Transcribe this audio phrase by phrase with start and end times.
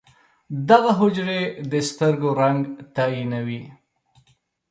[0.69, 1.41] دغه حجرې
[1.71, 2.59] د سترګو رنګ
[2.95, 3.61] تعیینوي.